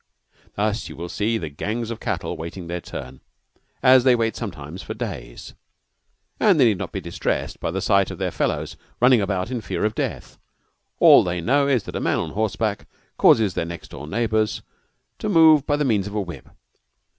Thus 0.55 0.89
you 0.89 0.95
will 0.95 1.09
see 1.09 1.37
the 1.37 1.49
gangs 1.49 1.91
of 1.91 1.99
cattle 1.99 2.35
waiting 2.35 2.65
their 2.65 2.81
turn 2.81 3.21
as 3.83 4.03
they 4.03 4.15
wait 4.15 4.35
sometimes 4.35 4.81
for 4.81 4.95
days; 4.95 5.53
and 6.39 6.59
they 6.59 6.65
need 6.65 6.79
not 6.79 6.91
be 6.91 6.99
distressed 6.99 7.59
by 7.59 7.69
the 7.69 7.81
sight 7.81 8.09
of 8.09 8.17
their 8.17 8.31
fellows 8.31 8.77
running 8.99 9.21
about 9.21 9.51
in 9.51 9.57
the 9.57 9.61
fear 9.61 9.85
of 9.85 9.93
death. 9.93 10.39
All 10.99 11.23
they 11.23 11.39
know 11.39 11.67
is 11.67 11.83
that 11.83 11.95
a 11.95 11.99
man 12.01 12.17
on 12.17 12.31
horseback 12.31 12.87
causes 13.19 13.53
their 13.53 13.63
next 13.63 13.89
door 13.89 14.07
neighbors 14.07 14.63
to 15.19 15.29
move 15.29 15.67
by 15.67 15.75
means 15.77 16.07
of 16.07 16.15
a 16.15 16.21
whip. 16.21 16.49